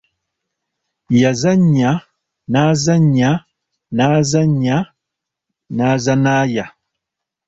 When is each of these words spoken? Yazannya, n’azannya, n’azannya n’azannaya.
Yazannya, 1.21 1.91
n’azannya, 2.51 3.31
n’azannya 3.95 4.77
n’azannaya. 5.75 6.65